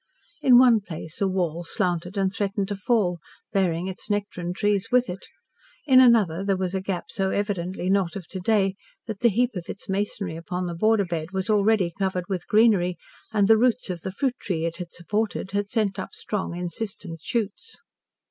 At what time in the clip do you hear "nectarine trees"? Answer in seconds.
4.09-4.87